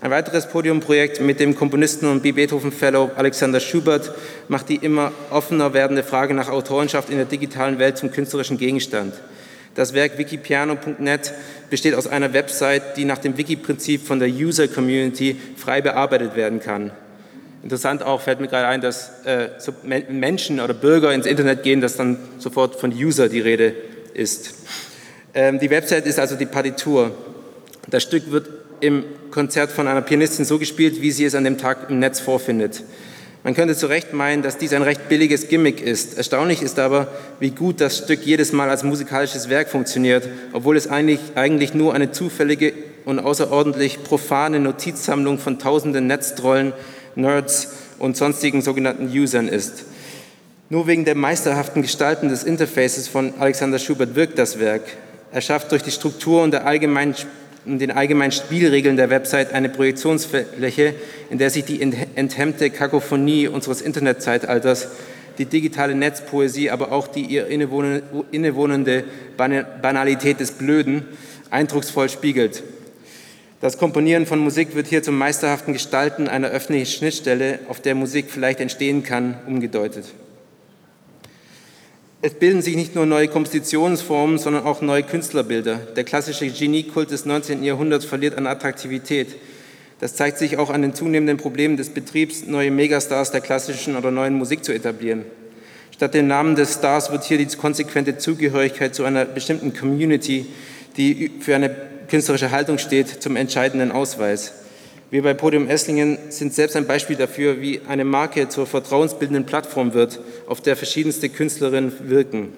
Ein 0.00 0.12
weiteres 0.12 0.46
Podiumprojekt 0.46 1.20
mit 1.20 1.40
dem 1.40 1.56
Komponisten 1.56 2.06
und 2.06 2.22
B. 2.22 2.30
Beethoven 2.30 2.70
Fellow 2.70 3.10
Alexander 3.16 3.58
Schubert 3.58 4.12
macht 4.46 4.68
die 4.68 4.76
immer 4.76 5.10
offener 5.30 5.74
werdende 5.74 6.04
Frage 6.04 6.34
nach 6.34 6.48
Autorenschaft 6.48 7.10
in 7.10 7.16
der 7.16 7.26
digitalen 7.26 7.80
Welt 7.80 7.98
zum 7.98 8.12
künstlerischen 8.12 8.58
Gegenstand. 8.58 9.14
Das 9.74 9.94
Werk 9.94 10.16
wikipiano.net 10.16 11.32
besteht 11.68 11.96
aus 11.96 12.06
einer 12.06 12.32
Website, 12.32 12.96
die 12.96 13.04
nach 13.04 13.18
dem 13.18 13.36
Wiki-Prinzip 13.36 14.06
von 14.06 14.20
der 14.20 14.28
User 14.28 14.68
Community 14.68 15.36
frei 15.56 15.80
bearbeitet 15.80 16.36
werden 16.36 16.60
kann. 16.60 16.92
Interessant 17.64 18.04
auch 18.04 18.20
fällt 18.20 18.40
mir 18.40 18.46
gerade 18.46 18.68
ein, 18.68 18.80
dass 18.80 19.24
äh, 19.24 19.48
so 19.58 19.72
Menschen 19.82 20.60
oder 20.60 20.74
Bürger 20.74 21.12
ins 21.12 21.26
Internet 21.26 21.64
gehen, 21.64 21.80
dass 21.80 21.96
dann 21.96 22.18
sofort 22.38 22.76
von 22.76 22.92
User 22.92 23.28
die 23.28 23.40
Rede 23.40 23.74
ist. 24.14 24.54
Ähm, 25.34 25.58
die 25.58 25.70
Website 25.70 26.06
ist 26.06 26.20
also 26.20 26.36
die 26.36 26.46
Partitur. 26.46 27.10
Das 27.88 28.04
Stück 28.04 28.30
wird 28.30 28.57
im 28.80 29.04
Konzert 29.30 29.70
von 29.70 29.86
einer 29.88 30.02
Pianistin 30.02 30.44
so 30.44 30.58
gespielt, 30.58 31.00
wie 31.00 31.10
sie 31.10 31.24
es 31.24 31.34
an 31.34 31.44
dem 31.44 31.58
Tag 31.58 31.90
im 31.90 31.98
Netz 31.98 32.20
vorfindet. 32.20 32.82
Man 33.44 33.54
könnte 33.54 33.76
zu 33.76 33.86
Recht 33.86 34.12
meinen, 34.12 34.42
dass 34.42 34.58
dies 34.58 34.72
ein 34.72 34.82
recht 34.82 35.08
billiges 35.08 35.48
Gimmick 35.48 35.80
ist. 35.80 36.16
Erstaunlich 36.16 36.60
ist 36.60 36.78
aber, 36.78 37.08
wie 37.38 37.50
gut 37.50 37.80
das 37.80 37.98
Stück 37.98 38.26
jedes 38.26 38.52
Mal 38.52 38.68
als 38.68 38.82
musikalisches 38.82 39.48
Werk 39.48 39.68
funktioniert, 39.68 40.28
obwohl 40.52 40.76
es 40.76 40.88
eigentlich, 40.88 41.20
eigentlich 41.34 41.72
nur 41.72 41.94
eine 41.94 42.10
zufällige 42.10 42.72
und 43.04 43.20
außerordentlich 43.20 44.02
profane 44.02 44.60
Notizsammlung 44.60 45.38
von 45.38 45.58
tausenden 45.58 46.06
Netztrollen, 46.08 46.72
Nerds 47.14 47.68
und 47.98 48.16
sonstigen 48.16 48.60
sogenannten 48.60 49.06
Usern 49.08 49.48
ist. 49.48 49.84
Nur 50.68 50.86
wegen 50.86 51.04
der 51.04 51.14
meisterhaften 51.14 51.80
Gestalten 51.80 52.28
des 52.28 52.44
Interfaces 52.44 53.08
von 53.08 53.32
Alexander 53.38 53.78
Schubert 53.78 54.14
wirkt 54.14 54.38
das 54.38 54.58
Werk. 54.58 54.82
Er 55.32 55.40
schafft 55.40 55.72
durch 55.72 55.82
die 55.82 55.90
Struktur 55.90 56.42
und 56.42 56.50
der 56.50 56.66
allgemeinen 56.66 57.14
den 57.64 57.90
allgemeinen 57.90 58.32
Spielregeln 58.32 58.96
der 58.96 59.10
Website 59.10 59.52
eine 59.52 59.68
Projektionsfläche, 59.68 60.94
in 61.30 61.38
der 61.38 61.50
sich 61.50 61.64
die 61.64 61.80
enthemmte 61.80 62.70
Kakophonie 62.70 63.48
unseres 63.48 63.80
Internetzeitalters, 63.82 64.88
die 65.38 65.44
digitale 65.44 65.94
Netzpoesie, 65.94 66.70
aber 66.70 66.92
auch 66.92 67.08
die 67.08 67.22
ihr 67.22 67.46
innewohnende 67.46 69.04
Banalität 69.36 70.40
des 70.40 70.52
Blöden 70.52 71.04
eindrucksvoll 71.50 72.08
spiegelt. 72.08 72.62
Das 73.60 73.76
Komponieren 73.76 74.24
von 74.24 74.38
Musik 74.38 74.74
wird 74.74 74.86
hier 74.86 75.02
zum 75.02 75.18
meisterhaften 75.18 75.72
Gestalten 75.72 76.28
einer 76.28 76.48
öffentlichen 76.48 76.86
Schnittstelle, 76.86 77.58
auf 77.68 77.80
der 77.80 77.96
Musik 77.96 78.26
vielleicht 78.30 78.60
entstehen 78.60 79.02
kann, 79.02 79.36
umgedeutet. 79.46 80.06
Es 82.20 82.34
bilden 82.34 82.62
sich 82.62 82.74
nicht 82.74 82.96
nur 82.96 83.06
neue 83.06 83.28
Kompositionsformen, 83.28 84.38
sondern 84.38 84.64
auch 84.64 84.82
neue 84.82 85.04
Künstlerbilder. 85.04 85.76
Der 85.76 86.02
klassische 86.02 86.50
Geniekult 86.50 87.12
des 87.12 87.26
19. 87.26 87.62
Jahrhunderts 87.62 88.04
verliert 88.04 88.36
an 88.36 88.48
Attraktivität. 88.48 89.36
Das 90.00 90.16
zeigt 90.16 90.38
sich 90.38 90.56
auch 90.56 90.70
an 90.70 90.82
den 90.82 90.94
zunehmenden 90.94 91.36
Problemen 91.36 91.76
des 91.76 91.90
Betriebs, 91.90 92.44
neue 92.44 92.72
Megastars 92.72 93.30
der 93.30 93.40
klassischen 93.40 93.96
oder 93.96 94.10
neuen 94.10 94.34
Musik 94.34 94.64
zu 94.64 94.72
etablieren. 94.72 95.26
Statt 95.92 96.14
dem 96.14 96.26
Namen 96.26 96.56
des 96.56 96.74
Stars 96.74 97.12
wird 97.12 97.22
hier 97.22 97.38
die 97.38 97.56
konsequente 97.56 98.18
Zugehörigkeit 98.18 98.96
zu 98.96 99.04
einer 99.04 99.24
bestimmten 99.24 99.72
Community, 99.72 100.46
die 100.96 101.30
für 101.38 101.54
eine 101.54 101.70
künstlerische 102.08 102.50
Haltung 102.50 102.78
steht, 102.78 103.22
zum 103.22 103.36
entscheidenden 103.36 103.92
Ausweis. 103.92 104.54
Wir 105.10 105.22
bei 105.22 105.32
Podium 105.32 105.68
Esslingen 105.68 106.18
sind 106.28 106.52
selbst 106.52 106.76
ein 106.76 106.86
Beispiel 106.86 107.16
dafür, 107.16 107.62
wie 107.62 107.80
eine 107.88 108.04
Marke 108.04 108.50
zur 108.50 108.66
vertrauensbildenden 108.66 109.46
Plattform 109.46 109.94
wird, 109.94 110.20
auf 110.46 110.60
der 110.60 110.76
verschiedenste 110.76 111.30
Künstlerinnen 111.30 112.10
wirken. 112.10 112.52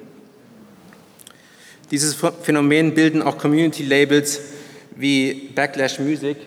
Dieses 1.93 2.17
Phänomen 2.43 2.95
bilden 2.95 3.23
auch 3.23 3.39
Community-Labels 3.39 4.41
wie 4.97 5.51
Backlash 5.55 6.01
Music 6.01 6.39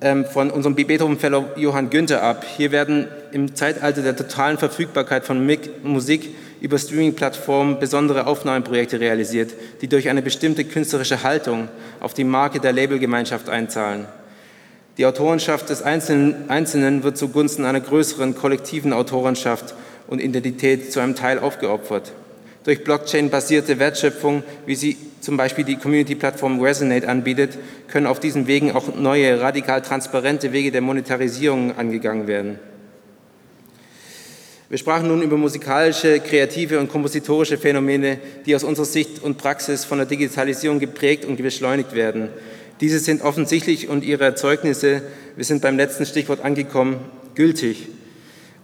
ähm, 0.00 0.24
von 0.24 0.50
unserem 0.50 0.74
Beethoven-Fellow 0.74 1.50
Johann 1.56 1.90
Günther 1.90 2.22
ab. 2.22 2.46
Hier 2.56 2.72
werden 2.72 3.08
im 3.32 3.54
Zeitalter 3.54 4.00
der 4.00 4.16
totalen 4.16 4.56
Verfügbarkeit 4.56 5.26
von 5.26 5.46
Musik 5.82 6.34
über 6.62 6.78
Streaming-Plattformen 6.78 7.78
besondere 7.78 8.26
Aufnahmeprojekte 8.26 9.00
realisiert, 9.00 9.52
die 9.82 9.88
durch 9.88 10.08
eine 10.08 10.22
bestimmte 10.22 10.64
künstlerische 10.64 11.22
Haltung 11.22 11.68
auf 12.00 12.14
die 12.14 12.24
Marke 12.24 12.58
der 12.58 12.72
Labelgemeinschaft 12.72 13.50
einzahlen. 13.50 14.06
Die 14.96 15.06
Autorenschaft 15.06 15.70
des 15.70 15.82
Einzelnen, 15.82 16.48
Einzelnen 16.48 17.02
wird 17.02 17.18
zugunsten 17.18 17.64
einer 17.64 17.80
größeren 17.80 18.36
kollektiven 18.36 18.92
Autorenschaft 18.92 19.74
und 20.06 20.20
Identität 20.20 20.92
zu 20.92 21.00
einem 21.00 21.16
Teil 21.16 21.40
aufgeopfert. 21.40 22.12
Durch 22.62 22.84
Blockchain-basierte 22.84 23.78
Wertschöpfung, 23.80 24.44
wie 24.66 24.76
sie 24.76 24.96
zum 25.20 25.36
Beispiel 25.36 25.64
die 25.64 25.76
Community-Plattform 25.76 26.60
Resonate 26.60 27.08
anbietet, 27.08 27.58
können 27.88 28.06
auf 28.06 28.20
diesen 28.20 28.46
Wegen 28.46 28.70
auch 28.70 28.94
neue, 28.94 29.40
radikal 29.40 29.82
transparente 29.82 30.52
Wege 30.52 30.70
der 30.70 30.80
Monetarisierung 30.80 31.76
angegangen 31.76 32.26
werden. 32.28 32.60
Wir 34.68 34.78
sprachen 34.78 35.08
nun 35.08 35.22
über 35.22 35.36
musikalische, 35.36 36.20
kreative 36.20 36.78
und 36.78 36.88
kompositorische 36.88 37.58
Phänomene, 37.58 38.18
die 38.46 38.56
aus 38.56 38.64
unserer 38.64 38.86
Sicht 38.86 39.22
und 39.22 39.38
Praxis 39.38 39.84
von 39.84 39.98
der 39.98 40.06
Digitalisierung 40.06 40.78
geprägt 40.78 41.24
und 41.24 41.36
beschleunigt 41.36 41.94
werden. 41.94 42.28
Diese 42.80 42.98
sind 42.98 43.22
offensichtlich 43.22 43.88
und 43.88 44.04
ihre 44.04 44.24
Erzeugnisse, 44.24 45.02
wir 45.36 45.44
sind 45.44 45.62
beim 45.62 45.76
letzten 45.76 46.06
Stichwort 46.06 46.44
angekommen, 46.44 46.98
gültig. 47.34 47.88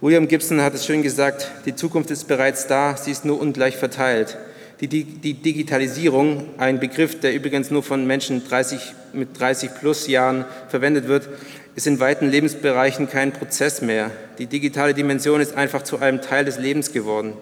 William 0.01 0.27
Gibson 0.27 0.61
hat 0.61 0.73
es 0.73 0.85
schön 0.85 1.03
gesagt, 1.03 1.51
die 1.65 1.75
Zukunft 1.75 2.11
ist 2.11 2.27
bereits 2.27 2.67
da, 2.67 2.97
sie 2.97 3.11
ist 3.11 3.23
nur 3.23 3.39
ungleich 3.39 3.77
verteilt. 3.77 4.37
Die, 4.81 4.87
die, 4.87 5.35
Digitalisierung, 5.35 6.49
ein 6.57 6.79
Begriff, 6.79 7.19
der 7.19 7.35
übrigens 7.35 7.69
nur 7.69 7.83
von 7.83 8.07
Menschen 8.07 8.43
30, 8.43 8.79
mit 9.13 9.39
30 9.39 9.75
plus 9.79 10.07
Jahren 10.07 10.45
verwendet 10.69 11.07
wird, 11.07 11.29
ist 11.75 11.85
in 11.85 11.99
weiten 11.99 12.31
Lebensbereichen 12.31 13.07
kein 13.07 13.31
Prozess 13.31 13.81
mehr. 13.81 14.09
Die 14.39 14.47
digitale 14.47 14.95
Dimension 14.95 15.39
ist 15.39 15.55
einfach 15.55 15.83
zu 15.83 15.99
einem 15.99 16.21
Teil 16.21 16.45
des 16.45 16.57
Lebens 16.57 16.91
geworden, 16.91 17.33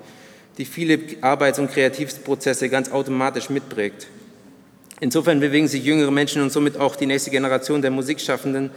die 0.57 0.65
viele 0.65 0.99
Arbeits- 1.21 1.59
und 1.59 1.71
Kreativprozesse 1.71 2.67
ganz 2.67 2.91
automatisch 2.91 3.49
mitprägt. 3.49 4.07
Insofern 5.00 5.39
bewegen 5.39 5.68
sich 5.68 5.84
jüngere 5.84 6.12
Menschen 6.12 6.41
und 6.41 6.51
somit 6.51 6.77
auch 6.77 6.96
die 6.96 7.06
nächste 7.06 7.32
Generation 7.32 7.82
der 7.82 7.91
Musikschaffenden 7.91 8.72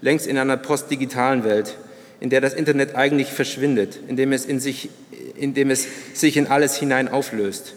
längst 0.00 0.26
in 0.26 0.38
einer 0.38 0.56
postdigitalen 0.56 1.44
Welt, 1.44 1.76
in 2.20 2.30
der 2.30 2.40
das 2.40 2.54
Internet 2.54 2.96
eigentlich 2.96 3.28
verschwindet, 3.28 3.98
indem 4.08 4.32
es, 4.32 4.44
in 4.44 4.58
sich, 4.58 4.90
indem 5.36 5.70
es 5.70 5.86
sich 6.14 6.36
in 6.36 6.48
alles 6.48 6.76
hinein 6.76 7.08
auflöst. 7.08 7.74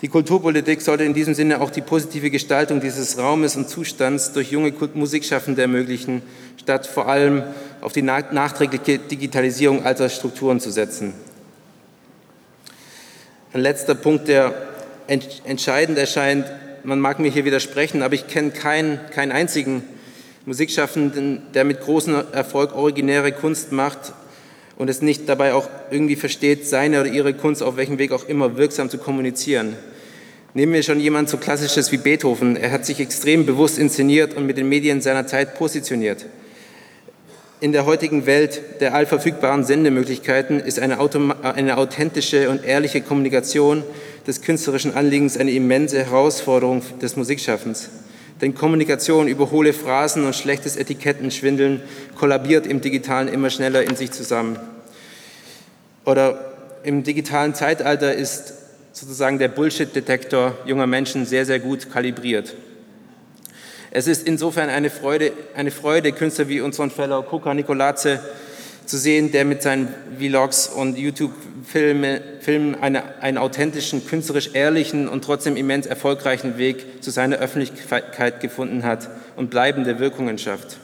Die 0.00 0.08
Kulturpolitik 0.08 0.80
sollte 0.80 1.02
in 1.02 1.12
diesem 1.12 1.34
Sinne 1.34 1.60
auch 1.60 1.70
die 1.70 1.80
positive 1.80 2.30
Gestaltung 2.30 2.80
dieses 2.80 3.18
Raumes 3.18 3.56
und 3.56 3.68
Zustands 3.68 4.32
durch 4.32 4.52
junge 4.52 4.72
Musikschaffende 4.94 5.62
ermöglichen, 5.62 6.22
statt 6.56 6.86
vor 6.86 7.08
allem 7.08 7.42
auf 7.80 7.94
die 7.94 8.02
nachträgliche 8.02 9.00
Digitalisierung 9.00 9.84
alter 9.84 10.08
Strukturen 10.08 10.60
zu 10.60 10.70
setzen. 10.70 11.14
Ein 13.52 13.60
letzter 13.60 13.96
Punkt, 13.96 14.28
der 14.28 14.54
entscheidend 15.08 15.98
erscheint, 15.98 16.46
man 16.88 17.00
mag 17.00 17.18
mir 17.18 17.30
hier 17.30 17.44
widersprechen, 17.44 18.02
aber 18.02 18.14
ich 18.14 18.28
kenne 18.28 18.50
keinen, 18.50 18.98
keinen 19.10 19.30
einzigen 19.30 19.82
Musikschaffenden, 20.46 21.42
der 21.52 21.64
mit 21.64 21.82
großem 21.82 22.24
Erfolg 22.32 22.74
originäre 22.74 23.30
Kunst 23.30 23.72
macht 23.72 24.14
und 24.76 24.88
es 24.88 25.02
nicht 25.02 25.28
dabei 25.28 25.52
auch 25.52 25.68
irgendwie 25.90 26.16
versteht, 26.16 26.66
seine 26.66 27.02
oder 27.02 27.10
ihre 27.10 27.34
Kunst 27.34 27.62
auf 27.62 27.76
welchem 27.76 27.98
Weg 27.98 28.10
auch 28.10 28.26
immer 28.26 28.56
wirksam 28.56 28.88
zu 28.88 28.96
kommunizieren. 28.96 29.76
Nehmen 30.54 30.72
wir 30.72 30.82
schon 30.82 30.98
jemand 30.98 31.28
so 31.28 31.36
Klassisches 31.36 31.92
wie 31.92 31.98
Beethoven. 31.98 32.56
Er 32.56 32.70
hat 32.70 32.86
sich 32.86 33.00
extrem 33.00 33.44
bewusst 33.44 33.78
inszeniert 33.78 34.34
und 34.34 34.46
mit 34.46 34.56
den 34.56 34.70
Medien 34.70 35.02
seiner 35.02 35.26
Zeit 35.26 35.56
positioniert. 35.56 36.24
In 37.60 37.72
der 37.72 37.86
heutigen 37.86 38.24
Welt 38.26 38.60
der 38.80 38.94
allverfügbaren 38.94 39.64
Sendemöglichkeiten 39.64 40.60
ist 40.60 40.78
eine, 40.78 40.96
eine 41.42 41.76
authentische 41.76 42.50
und 42.50 42.64
ehrliche 42.64 43.00
Kommunikation 43.00 43.82
des 44.28 44.42
künstlerischen 44.42 44.94
Anliegens 44.94 45.36
eine 45.36 45.50
immense 45.50 46.04
Herausforderung 46.04 46.82
des 47.02 47.16
Musikschaffens. 47.16 47.90
Denn 48.40 48.54
Kommunikation 48.54 49.26
über 49.26 49.50
hohle 49.50 49.72
Phrasen 49.72 50.24
und 50.24 50.36
schlechtes 50.36 50.76
Etikettenschwindeln 50.76 51.82
kollabiert 52.14 52.64
im 52.64 52.80
Digitalen 52.80 53.26
immer 53.26 53.50
schneller 53.50 53.82
in 53.82 53.96
sich 53.96 54.12
zusammen. 54.12 54.56
Oder 56.04 56.54
im 56.84 57.02
digitalen 57.02 57.54
Zeitalter 57.54 58.14
ist 58.14 58.52
sozusagen 58.92 59.40
der 59.40 59.48
Bullshit-Detektor 59.48 60.56
junger 60.64 60.86
Menschen 60.86 61.26
sehr, 61.26 61.44
sehr 61.44 61.58
gut 61.58 61.90
kalibriert. 61.90 62.54
Es 63.90 64.06
ist 64.06 64.26
insofern 64.26 64.68
eine 64.68 64.90
Freude, 64.90 65.32
eine 65.54 65.70
Freude 65.70 66.12
Künstler 66.12 66.48
wie 66.48 66.60
unseren 66.60 66.90
Fellow 66.90 67.22
Kuka 67.22 67.54
Nikolaze 67.54 68.20
zu 68.84 68.98
sehen, 68.98 69.32
der 69.32 69.44
mit 69.44 69.62
seinen 69.62 69.94
Vlogs 70.18 70.68
und 70.68 70.98
YouTube-Filmen 70.98 72.20
Filmen 72.40 72.76
eine, 72.76 73.20
einen 73.20 73.36
authentischen, 73.36 74.06
künstlerisch 74.06 74.50
ehrlichen 74.54 75.08
und 75.08 75.22
trotzdem 75.24 75.56
immens 75.56 75.86
erfolgreichen 75.86 76.56
Weg 76.56 77.02
zu 77.02 77.10
seiner 77.10 77.36
Öffentlichkeit 77.36 78.40
gefunden 78.40 78.84
hat 78.84 79.10
und 79.36 79.50
bleibende 79.50 79.98
Wirkungen 79.98 80.38
schafft. 80.38 80.78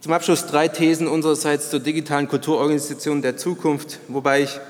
Zum 0.00 0.12
Abschluss 0.12 0.46
drei 0.46 0.68
Thesen 0.68 1.08
unsererseits 1.08 1.70
zur 1.70 1.80
digitalen 1.80 2.28
Kulturorganisation 2.28 3.22
der 3.22 3.36
Zukunft, 3.36 3.98
wobei 4.06 4.42
ich 4.42 4.60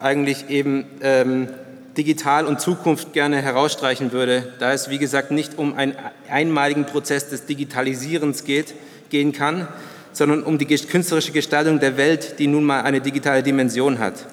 eigentlich 0.00 0.50
eben 0.50 0.86
ähm, 1.00 1.48
Digital 1.98 2.46
und 2.46 2.60
Zukunft 2.60 3.12
gerne 3.12 3.42
herausstreichen 3.42 4.12
würde, 4.12 4.52
da 4.60 4.72
es, 4.72 4.88
wie 4.88 4.98
gesagt, 4.98 5.32
nicht 5.32 5.58
um 5.58 5.74
einen 5.74 5.96
einmaligen 6.30 6.86
Prozess 6.86 7.28
des 7.28 7.44
Digitalisierens 7.44 8.44
geht, 8.44 8.72
gehen 9.10 9.32
kann, 9.32 9.66
sondern 10.12 10.44
um 10.44 10.58
die 10.58 10.66
künstlerische 10.66 11.32
Gestaltung 11.32 11.80
der 11.80 11.96
Welt, 11.96 12.38
die 12.38 12.46
nun 12.46 12.62
mal 12.62 12.82
eine 12.82 13.00
digitale 13.00 13.42
Dimension 13.42 13.98
hat. 13.98 14.26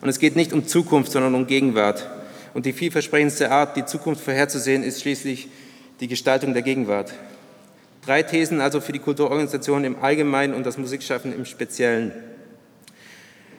Und 0.00 0.08
es 0.08 0.18
geht 0.18 0.34
nicht 0.34 0.52
um 0.52 0.66
Zukunft, 0.66 1.12
sondern 1.12 1.36
um 1.36 1.46
Gegenwart. 1.46 2.10
Und 2.52 2.66
die 2.66 2.72
vielversprechendste 2.72 3.52
Art, 3.52 3.76
die 3.76 3.84
Zukunft 3.84 4.24
vorherzusehen, 4.24 4.82
ist 4.82 5.00
schließlich 5.00 5.46
die 6.00 6.08
Gestaltung 6.08 6.52
der 6.52 6.62
Gegenwart. 6.62 7.14
Drei 8.04 8.24
Thesen 8.24 8.60
also 8.60 8.80
für 8.80 8.92
die 8.92 8.98
Kulturorganisation 8.98 9.84
im 9.84 10.02
Allgemeinen 10.02 10.52
und 10.52 10.66
das 10.66 10.78
Musikschaffen 10.78 11.32
im 11.32 11.44
Speziellen. 11.44 12.12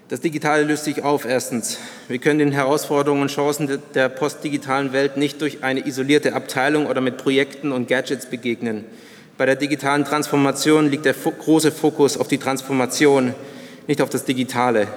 Das 0.08 0.22
Digitale 0.22 0.62
löst 0.62 0.84
sich 0.84 1.04
auf, 1.04 1.26
erstens. 1.26 1.80
Wir 2.08 2.20
können 2.20 2.38
den 2.38 2.52
Herausforderungen 2.52 3.24
und 3.24 3.32
Chancen 3.32 3.80
der 3.96 4.08
postdigitalen 4.08 4.94
Welt 4.94 5.18
nicht 5.18 5.42
durch 5.42 5.64
eine 5.64 5.88
isolierte 5.88 6.36
Abteilung 6.36 6.86
oder 6.86 7.02
mit 7.02 7.18
Projekten 7.18 7.72
und 7.72 7.88
Gadgets 7.88 8.28
begegnen. 8.28 8.86
Bei 9.36 9.48
der 9.48 9.56
digitalen 9.56 10.06
Transformation 10.06 10.92
liegt 10.92 11.06
der 11.06 11.16
große 11.16 11.72
Fokus 11.72 12.18
auf 12.18 12.28
die 12.28 12.38
Transformation, 12.38 13.34
nicht 13.88 14.00
auf 14.00 14.12
das 14.12 14.26
Digitale. 14.26 14.88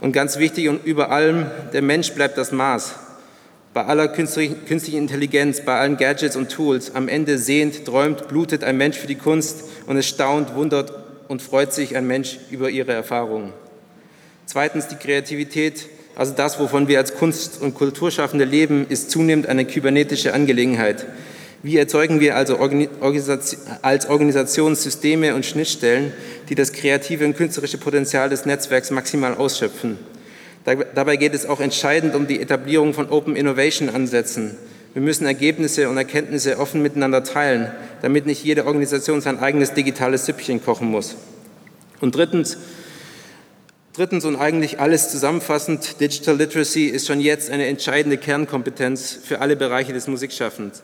Und 0.00 0.12
ganz 0.12 0.38
wichtig 0.38 0.70
und 0.70 0.86
über 0.86 1.10
allem, 1.10 1.44
der 1.74 1.82
Mensch 1.82 2.12
bleibt 2.14 2.38
das 2.38 2.50
Maß. 2.50 2.94
Bei 3.74 3.84
aller 3.84 4.08
künstlichen 4.08 4.96
Intelligenz, 4.96 5.60
bei 5.60 5.78
allen 5.78 5.98
Gadgets 5.98 6.36
und 6.36 6.50
Tools, 6.50 6.94
am 6.94 7.08
Ende 7.08 7.36
sehnt, 7.36 7.84
träumt, 7.84 8.26
blutet 8.28 8.64
ein 8.64 8.78
Mensch 8.78 8.96
für 8.96 9.06
die 9.06 9.16
Kunst 9.16 9.64
und 9.86 9.98
es 9.98 10.08
staunt, 10.08 10.54
wundert 10.54 10.94
und 11.28 11.42
freut 11.42 11.74
sich 11.74 11.94
ein 11.94 12.06
Mensch 12.06 12.38
über 12.50 12.70
ihre 12.70 12.92
Erfahrungen. 12.92 13.52
Zweitens 14.46 14.88
die 14.88 14.96
Kreativität, 14.96 15.88
also 16.16 16.32
das, 16.32 16.58
wovon 16.60 16.86
wir 16.88 16.98
als 16.98 17.14
Kunst- 17.14 17.60
und 17.60 17.74
Kulturschaffende 17.74 18.44
leben, 18.44 18.86
ist 18.88 19.10
zunehmend 19.10 19.46
eine 19.46 19.64
kybernetische 19.64 20.34
Angelegenheit. 20.34 21.06
Wie 21.62 21.78
erzeugen 21.78 22.20
wir 22.20 22.36
also 22.36 22.58
als 23.82 24.06
Organisation 24.06 24.76
Systeme 24.76 25.34
und 25.34 25.46
Schnittstellen, 25.46 26.12
die 26.50 26.54
das 26.54 26.72
kreative 26.72 27.24
und 27.24 27.36
künstlerische 27.36 27.78
Potenzial 27.78 28.28
des 28.28 28.44
Netzwerks 28.44 28.90
maximal 28.90 29.34
ausschöpfen? 29.34 29.98
Dabei 30.64 31.16
geht 31.16 31.34
es 31.34 31.46
auch 31.46 31.60
entscheidend 31.60 32.14
um 32.14 32.26
die 32.26 32.40
Etablierung 32.40 32.94
von 32.94 33.08
Open 33.08 33.34
Innovation 33.34 33.88
Ansätzen. 33.88 34.56
Wir 34.92 35.02
müssen 35.02 35.26
Ergebnisse 35.26 35.88
und 35.88 35.96
Erkenntnisse 35.96 36.58
offen 36.58 36.82
miteinander 36.82 37.24
teilen, 37.24 37.72
damit 38.02 38.26
nicht 38.26 38.44
jede 38.44 38.66
Organisation 38.66 39.20
sein 39.20 39.40
eigenes 39.40 39.72
digitales 39.72 40.26
Süppchen 40.26 40.62
kochen 40.62 40.88
muss. 40.88 41.16
Und 42.00 42.14
drittens, 42.14 42.58
Drittens 43.94 44.24
und 44.24 44.34
eigentlich 44.34 44.80
alles 44.80 45.10
zusammenfassend, 45.10 46.00
Digital 46.00 46.36
Literacy 46.36 46.86
ist 46.86 47.06
schon 47.06 47.20
jetzt 47.20 47.48
eine 47.48 47.66
entscheidende 47.66 48.18
Kernkompetenz 48.18 49.16
für 49.22 49.40
alle 49.40 49.54
Bereiche 49.54 49.92
des 49.92 50.08
Musikschaffens. 50.08 50.82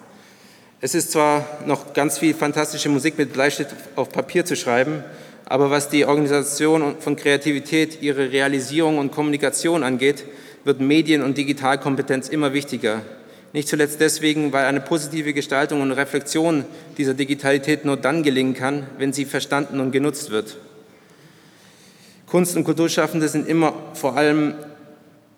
Es 0.80 0.94
ist 0.94 1.10
zwar 1.10 1.44
noch 1.66 1.92
ganz 1.92 2.18
viel 2.18 2.34
fantastische 2.34 2.88
Musik 2.88 3.18
mit 3.18 3.32
Bleistift 3.32 3.74
auf 3.96 4.10
Papier 4.10 4.44
zu 4.44 4.54
schreiben, 4.54 5.02
aber 5.44 5.70
was 5.70 5.88
die 5.88 6.04
Organisation 6.04 6.94
von 7.00 7.16
Kreativität, 7.16 8.00
ihre 8.00 8.30
Realisierung 8.30 8.98
und 8.98 9.10
Kommunikation 9.10 9.82
angeht, 9.82 10.24
wird 10.62 10.78
Medien- 10.78 11.22
und 11.22 11.36
Digitalkompetenz 11.36 12.28
immer 12.28 12.52
wichtiger. 12.52 13.02
Nicht 13.52 13.66
zuletzt 13.66 13.98
deswegen, 13.98 14.52
weil 14.52 14.66
eine 14.66 14.80
positive 14.80 15.34
Gestaltung 15.34 15.80
und 15.82 15.90
Reflexion 15.90 16.64
dieser 16.96 17.14
Digitalität 17.14 17.84
nur 17.84 17.96
dann 17.96 18.22
gelingen 18.22 18.54
kann, 18.54 18.86
wenn 18.98 19.12
sie 19.12 19.24
verstanden 19.24 19.80
und 19.80 19.90
genutzt 19.90 20.30
wird. 20.30 20.58
Kunst- 22.30 22.56
und 22.56 22.62
Kulturschaffende 22.62 23.26
sind 23.26 23.49
immer, 23.49 23.75
vor 23.94 24.16
allem, 24.16 24.54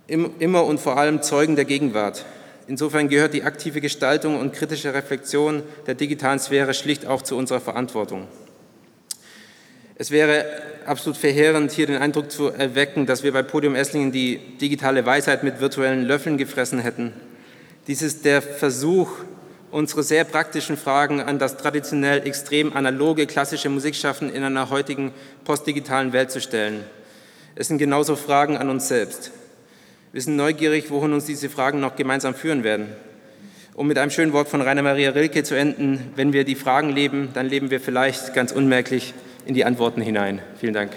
immer 0.06 0.64
und 0.64 0.78
vor 0.78 0.99
allem 0.99 1.22
Zeugen 1.22 1.56
der 1.56 1.64
Gegenwart. 1.64 2.26
Insofern 2.68 3.08
gehört 3.08 3.32
die 3.32 3.44
aktive 3.44 3.80
Gestaltung 3.80 4.38
und 4.38 4.52
kritische 4.52 4.92
Reflexion 4.92 5.62
der 5.87 5.94
digitalen 5.94 6.38
Sphäre 6.38 6.75
schlicht 6.75 7.06
auch 7.06 7.22
zu 7.22 7.37
unserer 7.37 7.61
Verantwortung. 7.61 8.28
Es 9.94 10.11
wäre 10.11 10.44
absolut 10.84 11.16
verheerend, 11.16 11.72
hier 11.72 11.87
den 11.87 11.96
Eindruck 11.96 12.30
zu 12.30 12.49
erwecken, 12.49 13.06
dass 13.06 13.22
wir 13.22 13.32
bei 13.32 13.42
Podium 13.42 13.75
Esslingen 13.75 14.12
die 14.12 14.38
digitale 14.61 15.06
Weisheit 15.06 15.44
mit 15.44 15.61
virtuellen 15.61 16.04
Löffeln 16.04 16.37
gefressen 16.37 16.78
hätten. 16.78 17.14
Dies 17.87 18.02
ist 18.02 18.26
der 18.26 18.42
Versuch, 18.42 19.11
unsere 19.72 20.02
sehr 20.02 20.24
praktischen 20.24 20.76
Fragen 20.76 21.20
an 21.20 21.38
das 21.38 21.56
traditionell 21.56 22.26
extrem 22.26 22.76
analoge 22.76 23.26
klassische 23.26 23.70
Musikschaffen 23.70 24.32
in 24.32 24.44
einer 24.44 24.70
heutigen 24.70 25.12
postdigitalen 25.44 26.12
Welt 26.12 26.30
zu 26.30 26.40
stellen. 26.40 26.84
Es 27.54 27.68
sind 27.68 27.78
genauso 27.78 28.14
Fragen 28.14 28.56
an 28.56 28.68
uns 28.68 28.88
selbst. 28.88 29.32
Wir 30.12 30.20
sind 30.20 30.36
neugierig, 30.36 30.90
wohin 30.90 31.14
uns 31.14 31.24
diese 31.24 31.48
Fragen 31.48 31.80
noch 31.80 31.96
gemeinsam 31.96 32.34
führen 32.34 32.64
werden. 32.64 32.88
Um 33.74 33.88
mit 33.88 33.96
einem 33.96 34.10
schönen 34.10 34.34
Wort 34.34 34.48
von 34.48 34.60
Rainer 34.60 34.82
Maria 34.82 35.10
Rilke 35.10 35.42
zu 35.42 35.54
enden, 35.54 36.12
wenn 36.16 36.34
wir 36.34 36.44
die 36.44 36.54
Fragen 36.54 36.90
leben, 36.90 37.30
dann 37.32 37.46
leben 37.46 37.70
wir 37.70 37.80
vielleicht 37.80 38.34
ganz 38.34 38.52
unmerklich 38.52 39.14
in 39.46 39.54
die 39.54 39.64
Antworten 39.64 40.02
hinein. 40.02 40.40
Vielen 40.61 40.74
Dank. 40.74 40.92